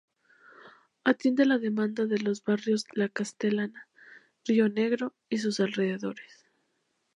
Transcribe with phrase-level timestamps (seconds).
[1.03, 3.87] Atiende la demanda de los barrios La Castellana,
[4.45, 6.47] Rionegro y sus alrededores.